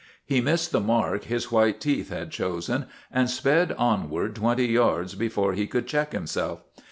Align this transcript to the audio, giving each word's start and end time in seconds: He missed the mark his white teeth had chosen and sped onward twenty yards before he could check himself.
He 0.25 0.41
missed 0.41 0.71
the 0.71 0.79
mark 0.79 1.25
his 1.25 1.51
white 1.51 1.79
teeth 1.79 2.09
had 2.09 2.31
chosen 2.31 2.87
and 3.11 3.29
sped 3.29 3.71
onward 3.73 4.33
twenty 4.35 4.65
yards 4.65 5.13
before 5.13 5.53
he 5.53 5.67
could 5.67 5.85
check 5.85 6.11
himself. 6.11 6.63